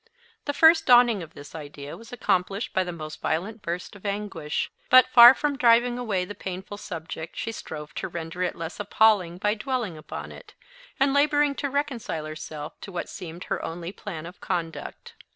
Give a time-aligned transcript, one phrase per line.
[0.45, 4.71] The first dawning of this idea was accompanied by the most violent burst of anguish;
[4.89, 9.37] but, far from driving away the painful subject, she strove to render it less appalling
[9.37, 10.55] by dwelling upon it,
[10.99, 15.13] and labouring to reconcile herself to what seemed her only plan of conduct.